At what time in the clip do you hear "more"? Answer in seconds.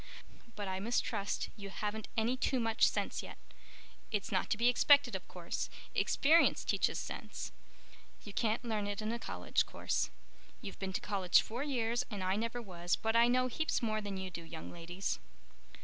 13.83-14.01